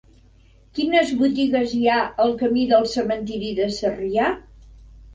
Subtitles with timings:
[0.79, 4.37] Quines botigues hi ha al camí del Cementiri de Sarrià?